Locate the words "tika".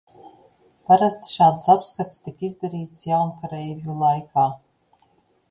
2.29-2.47